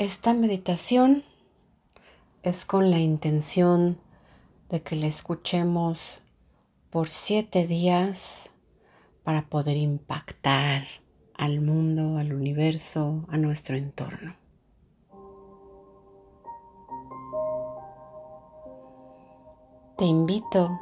Esta 0.00 0.32
meditación 0.32 1.24
es 2.42 2.64
con 2.64 2.90
la 2.90 2.98
intención 2.98 3.98
de 4.70 4.80
que 4.80 4.96
la 4.96 5.06
escuchemos 5.06 6.22
por 6.88 7.08
siete 7.08 7.66
días 7.66 8.48
para 9.24 9.50
poder 9.50 9.76
impactar 9.76 10.86
al 11.34 11.60
mundo, 11.60 12.16
al 12.16 12.32
universo, 12.32 13.26
a 13.28 13.36
nuestro 13.36 13.76
entorno. 13.76 14.36
Te 19.98 20.06
invito 20.06 20.80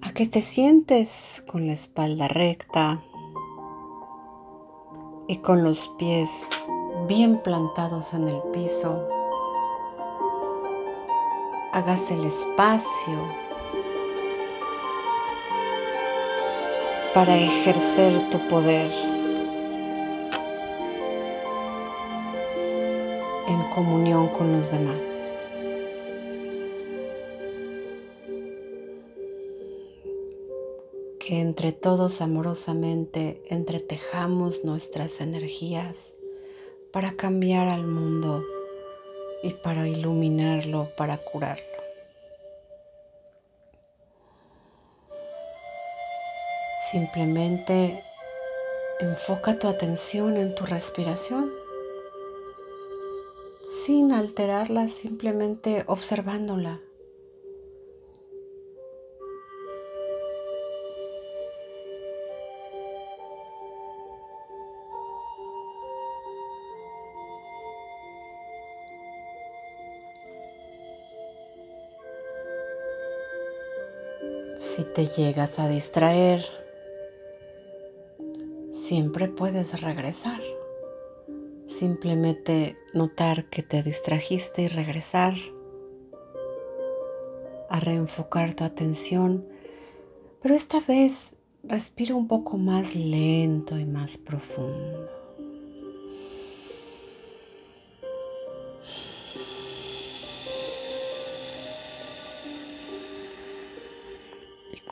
a 0.00 0.12
que 0.12 0.28
te 0.28 0.42
sientes 0.42 1.42
con 1.48 1.66
la 1.66 1.72
espalda 1.72 2.28
recta 2.28 3.02
con 5.46 5.62
los 5.62 5.86
pies 5.96 6.28
bien 7.06 7.38
plantados 7.38 8.12
en 8.14 8.26
el 8.26 8.42
piso. 8.52 9.06
Hagas 11.72 12.10
el 12.10 12.24
espacio 12.24 13.28
para 17.14 17.38
ejercer 17.38 18.28
tu 18.30 18.48
poder 18.48 18.90
en 23.46 23.70
comunión 23.70 24.26
con 24.30 24.52
los 24.52 24.72
demás. 24.72 25.15
Que 31.26 31.40
entre 31.40 31.72
todos 31.72 32.20
amorosamente 32.20 33.42
entretejamos 33.50 34.62
nuestras 34.62 35.20
energías 35.20 36.14
para 36.92 37.16
cambiar 37.16 37.66
al 37.68 37.84
mundo 37.84 38.44
y 39.42 39.50
para 39.54 39.88
iluminarlo, 39.88 40.88
para 40.96 41.18
curarlo. 41.18 41.64
Simplemente 46.92 48.04
enfoca 49.00 49.58
tu 49.58 49.66
atención 49.66 50.36
en 50.36 50.54
tu 50.54 50.64
respiración 50.64 51.50
sin 53.84 54.12
alterarla, 54.12 54.86
simplemente 54.86 55.82
observándola. 55.88 56.85
Si 74.76 74.84
te 74.84 75.06
llegas 75.06 75.58
a 75.58 75.68
distraer, 75.68 76.44
siempre 78.68 79.26
puedes 79.26 79.80
regresar. 79.80 80.42
Simplemente 81.66 82.76
notar 82.92 83.48
que 83.48 83.62
te 83.62 83.82
distrajiste 83.82 84.60
y 84.60 84.68
regresar 84.68 85.32
a 87.70 87.80
reenfocar 87.80 88.52
tu 88.52 88.64
atención, 88.64 89.48
pero 90.42 90.54
esta 90.54 90.80
vez 90.80 91.34
respira 91.62 92.14
un 92.14 92.28
poco 92.28 92.58
más 92.58 92.94
lento 92.94 93.78
y 93.78 93.86
más 93.86 94.18
profundo. 94.18 95.15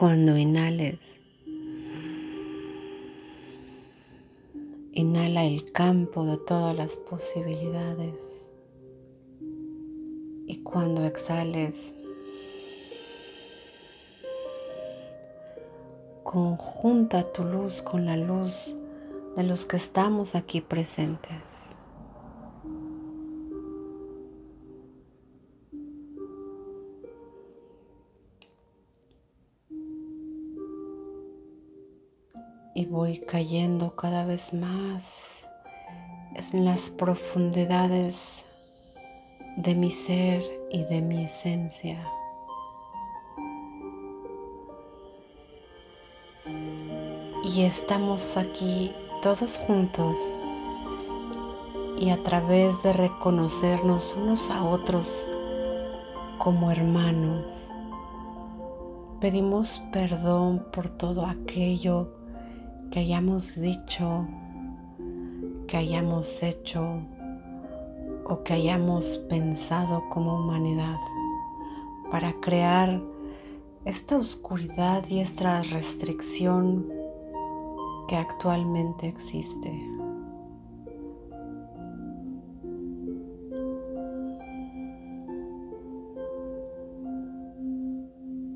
Cuando 0.00 0.38
inhales, 0.38 0.98
inhala 4.94 5.44
el 5.44 5.72
campo 5.72 6.24
de 6.24 6.38
todas 6.38 6.74
las 6.74 6.96
posibilidades. 6.96 8.50
Y 10.46 10.62
cuando 10.62 11.04
exhales, 11.04 11.94
conjunta 16.22 17.30
tu 17.34 17.44
luz 17.44 17.82
con 17.82 18.06
la 18.06 18.16
luz 18.16 18.74
de 19.36 19.42
los 19.42 19.66
que 19.66 19.76
estamos 19.76 20.34
aquí 20.34 20.62
presentes. 20.62 21.59
Y 32.80 32.86
voy 32.86 33.18
cayendo 33.18 33.94
cada 33.94 34.24
vez 34.24 34.54
más 34.54 35.46
en 36.54 36.64
las 36.64 36.88
profundidades 36.88 38.46
de 39.58 39.74
mi 39.74 39.90
ser 39.90 40.42
y 40.70 40.84
de 40.84 41.02
mi 41.02 41.24
esencia. 41.24 42.02
Y 47.44 47.64
estamos 47.64 48.38
aquí 48.38 48.94
todos 49.20 49.58
juntos 49.58 50.16
y 51.98 52.08
a 52.08 52.22
través 52.22 52.82
de 52.82 52.94
reconocernos 52.94 54.14
unos 54.16 54.48
a 54.48 54.64
otros 54.64 55.06
como 56.38 56.70
hermanos, 56.70 57.46
pedimos 59.20 59.82
perdón 59.92 60.64
por 60.72 60.88
todo 60.88 61.26
aquello 61.26 62.19
que 62.90 63.00
hayamos 63.00 63.54
dicho, 63.60 64.26
que 65.68 65.76
hayamos 65.76 66.42
hecho 66.42 67.00
o 68.24 68.42
que 68.42 68.54
hayamos 68.54 69.18
pensado 69.28 70.02
como 70.08 70.36
humanidad 70.36 70.98
para 72.10 72.32
crear 72.40 73.00
esta 73.84 74.16
oscuridad 74.16 75.04
y 75.08 75.20
esta 75.20 75.62
restricción 75.62 76.86
que 78.08 78.16
actualmente 78.16 79.06
existe. 79.06 79.70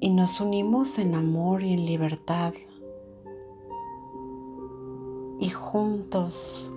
Y 0.00 0.10
nos 0.10 0.40
unimos 0.40 0.98
en 0.98 1.14
amor 1.14 1.62
y 1.62 1.72
en 1.72 1.86
libertad 1.86 2.52
juntos 5.76 6.72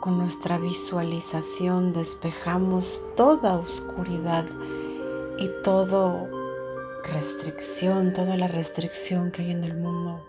con 0.00 0.16
nuestra 0.16 0.56
visualización 0.56 1.92
despejamos 1.92 3.02
toda 3.18 3.58
oscuridad 3.58 4.46
y 5.38 5.50
toda 5.62 6.26
restricción, 7.12 8.14
toda 8.14 8.38
la 8.38 8.48
restricción 8.48 9.30
que 9.30 9.42
hay 9.42 9.50
en 9.50 9.62
el 9.62 9.76
mundo. 9.76 10.24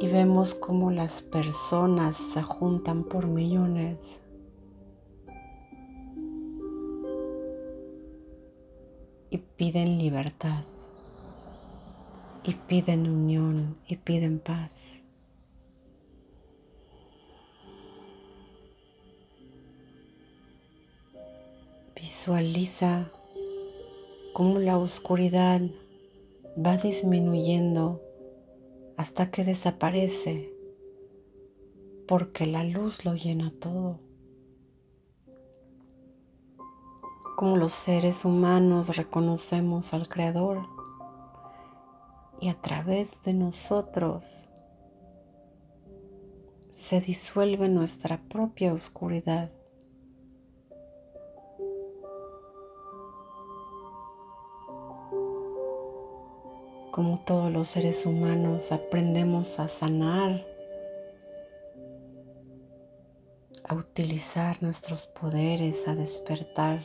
Y 0.00 0.08
vemos 0.08 0.54
cómo 0.54 0.90
las 0.90 1.20
personas 1.20 2.16
se 2.16 2.42
juntan 2.42 3.04
por 3.04 3.26
millones. 3.26 4.18
Y 9.28 9.36
piden 9.36 9.98
libertad. 9.98 10.64
Y 12.42 12.54
piden 12.54 13.06
unión 13.06 13.76
y 13.86 13.96
piden 13.96 14.38
paz. 14.38 15.02
Visualiza 22.06 23.10
cómo 24.32 24.60
la 24.60 24.78
oscuridad 24.78 25.60
va 26.56 26.76
disminuyendo 26.76 28.00
hasta 28.96 29.32
que 29.32 29.42
desaparece 29.42 30.54
porque 32.06 32.46
la 32.46 32.62
luz 32.62 33.04
lo 33.04 33.14
llena 33.14 33.52
todo. 33.58 33.98
Como 37.34 37.56
los 37.56 37.72
seres 37.72 38.24
humanos 38.24 38.96
reconocemos 38.96 39.92
al 39.92 40.08
Creador 40.08 40.64
y 42.40 42.50
a 42.50 42.54
través 42.54 43.20
de 43.24 43.32
nosotros 43.32 44.24
se 46.72 47.00
disuelve 47.00 47.68
nuestra 47.68 48.22
propia 48.28 48.72
oscuridad 48.72 49.50
como 56.90 57.20
todos 57.24 57.52
los 57.52 57.68
seres 57.68 58.06
humanos 58.06 58.72
aprendemos 58.72 59.58
a 59.60 59.68
sanar 59.68 60.56
a 63.68 63.74
utilizar 63.74 64.62
nuestros 64.62 65.06
poderes, 65.06 65.88
a 65.88 65.94
despertar. 65.94 66.84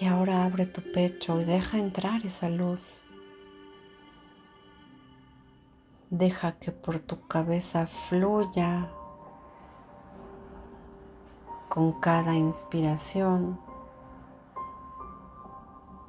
Y 0.00 0.04
ahora 0.06 0.44
abre 0.44 0.66
tu 0.66 0.82
pecho 0.92 1.40
y 1.40 1.44
deja 1.44 1.78
entrar 1.78 2.26
esa 2.26 2.48
luz. 2.48 3.02
Deja 6.10 6.52
que 6.58 6.72
por 6.72 6.98
tu 6.98 7.26
cabeza 7.26 7.86
fluya 7.86 8.90
con 11.68 12.00
cada 12.00 12.34
inspiración 12.34 13.60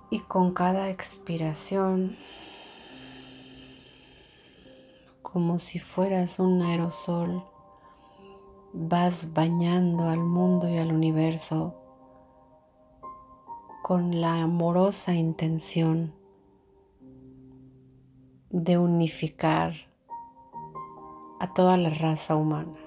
y 0.09 0.19
con 0.19 0.53
cada 0.53 0.89
expiración 0.89 2.15
como 5.21 5.59
si 5.59 5.79
fueras 5.79 6.39
un 6.39 6.61
aerosol 6.61 7.43
vas 8.73 9.33
bañando 9.33 10.09
al 10.09 10.19
mundo 10.19 10.69
y 10.69 10.77
al 10.77 10.91
universo 10.91 11.75
con 13.83 14.21
la 14.21 14.41
amorosa 14.41 15.13
intención 15.13 16.13
de 18.49 18.77
unificar 18.77 19.73
a 21.39 21.53
toda 21.53 21.77
la 21.77 21.89
raza 21.89 22.35
humana. 22.35 22.86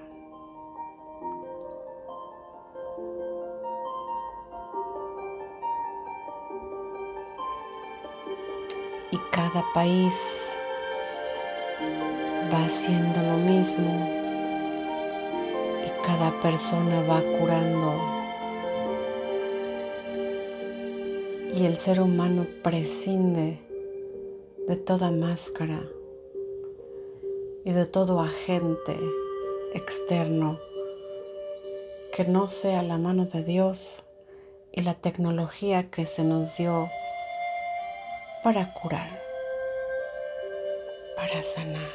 Y 9.11 9.17
cada 9.31 9.65
país 9.73 10.53
va 12.51 12.65
haciendo 12.65 13.21
lo 13.21 13.37
mismo 13.37 14.07
y 15.85 16.05
cada 16.05 16.39
persona 16.39 17.01
va 17.01 17.21
curando. 17.37 18.21
Y 21.53 21.65
el 21.65 21.77
ser 21.77 21.99
humano 21.99 22.47
prescinde 22.63 23.59
de 24.67 24.75
toda 24.77 25.11
máscara 25.11 25.83
y 27.65 27.71
de 27.73 27.85
todo 27.85 28.21
agente 28.21 28.97
externo 29.73 30.57
que 32.15 32.23
no 32.23 32.47
sea 32.47 32.83
la 32.83 32.97
mano 32.97 33.25
de 33.25 33.43
Dios 33.43 34.03
y 34.71 34.81
la 34.81 34.93
tecnología 34.93 35.89
que 35.89 36.05
se 36.05 36.23
nos 36.23 36.57
dio 36.57 36.89
para 38.43 38.73
curar, 38.73 39.21
para 41.15 41.43
sanar. 41.43 41.91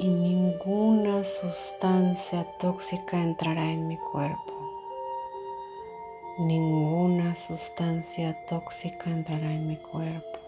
Y 0.00 0.08
ninguna 0.08 1.24
sustancia 1.24 2.44
tóxica 2.58 3.18
entrará 3.18 3.64
en 3.64 3.88
mi 3.88 3.98
cuerpo. 3.98 4.54
Ninguna 6.38 7.34
sustancia 7.34 8.36
tóxica 8.46 9.10
entrará 9.10 9.52
en 9.52 9.66
mi 9.68 9.76
cuerpo 9.76 10.45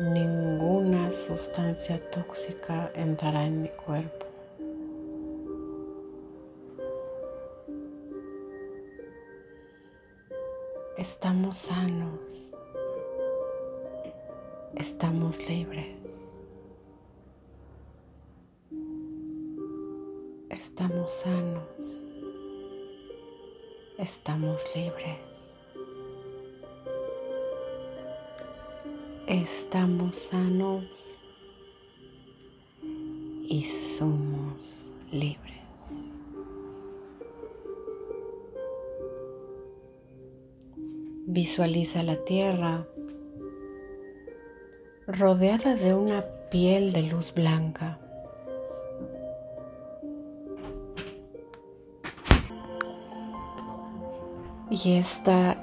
ninguna 0.00 1.10
sustancia 1.10 1.98
tóxica 2.10 2.90
entrará 2.94 3.44
en 3.44 3.62
mi 3.62 3.68
cuerpo. 3.68 4.26
Estamos 10.96 11.58
sanos. 11.58 12.52
Estamos 14.74 15.48
libres. 15.48 15.96
Estamos 20.50 21.12
sanos. 21.12 21.68
Estamos 23.98 24.60
libres. 24.76 25.37
Estamos 29.28 30.16
sanos 30.16 30.84
y 33.44 33.62
somos 33.62 34.90
libres. 35.12 35.38
Visualiza 41.26 42.02
la 42.02 42.24
tierra 42.24 42.86
rodeada 45.06 45.74
de 45.74 45.94
una 45.94 46.24
piel 46.50 46.94
de 46.94 47.02
luz 47.02 47.34
blanca. 47.34 47.98
Y 54.70 54.92
esta 54.94 55.62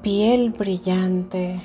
piel 0.00 0.50
brillante 0.50 1.60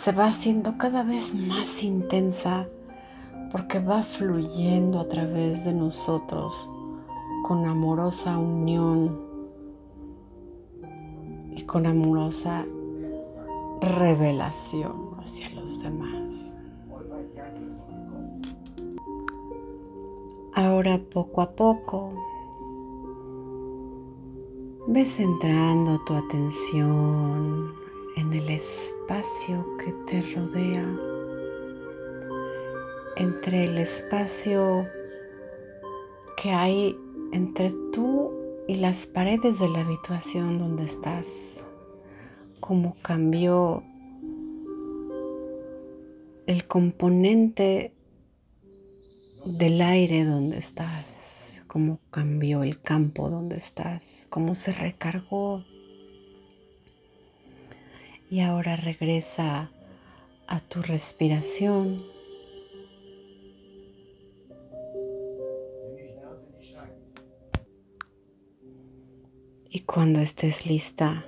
se 0.00 0.12
va 0.12 0.28
haciendo 0.28 0.78
cada 0.78 1.02
vez 1.02 1.34
más 1.34 1.82
intensa 1.82 2.66
porque 3.52 3.80
va 3.80 4.02
fluyendo 4.02 4.98
a 4.98 5.06
través 5.06 5.62
de 5.62 5.74
nosotros 5.74 6.54
con 7.42 7.66
amorosa 7.66 8.38
unión 8.38 9.20
y 11.54 11.62
con 11.64 11.84
amorosa 11.84 12.64
revelación 13.82 15.10
hacia 15.22 15.50
los 15.50 15.82
demás. 15.82 16.32
Ahora 20.54 20.98
poco 21.12 21.42
a 21.42 21.50
poco 21.50 22.08
ves 24.86 25.16
centrando 25.16 26.02
tu 26.06 26.14
atención 26.14 27.74
en 28.16 28.32
el 28.32 28.48
espacio 29.10 29.66
que 29.76 29.92
te 30.06 30.22
rodea, 30.36 30.88
entre 33.16 33.64
el 33.64 33.78
espacio 33.78 34.86
que 36.40 36.50
hay 36.52 36.96
entre 37.32 37.72
tú 37.92 38.30
y 38.68 38.76
las 38.76 39.06
paredes 39.06 39.58
de 39.58 39.68
la 39.68 39.80
habitación 39.80 40.60
donde 40.60 40.84
estás, 40.84 41.26
cómo 42.60 42.96
cambió 43.02 43.82
el 46.46 46.64
componente 46.68 47.92
del 49.44 49.82
aire 49.82 50.24
donde 50.24 50.58
estás, 50.58 51.60
cómo 51.66 51.98
cambió 52.12 52.62
el 52.62 52.80
campo 52.80 53.28
donde 53.28 53.56
estás, 53.56 54.04
cómo 54.28 54.54
se 54.54 54.70
recargó 54.70 55.64
y 58.30 58.40
ahora 58.42 58.76
regresa 58.76 59.72
a 60.46 60.60
tu 60.60 60.82
respiración. 60.82 62.04
Y 69.68 69.80
cuando 69.80 70.20
estés 70.20 70.64
lista, 70.66 71.24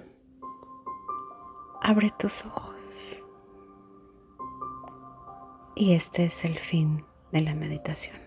abre 1.80 2.12
tus 2.16 2.44
ojos. 2.44 2.76
Y 5.75 5.94
este 5.94 6.26
es 6.26 6.44
el 6.44 6.59
fin 6.59 7.04
de 7.32 7.40
la 7.40 7.54
meditación. 7.54 8.22